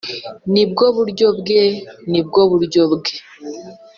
[0.53, 1.63] ni bwo buryo bwe
[2.11, 3.13] ni bwo buryo bwe